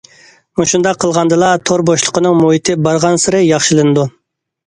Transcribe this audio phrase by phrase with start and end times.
[0.59, 4.07] مۇشۇنداق قىلغاندىلا، تور بوشلۇقىنىڭ مۇھىتى بارغانسېرى ياخشىلىنىدۇ.